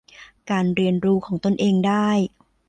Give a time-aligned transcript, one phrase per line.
[0.49, 2.09] การเรียนรู้ของตนเองได้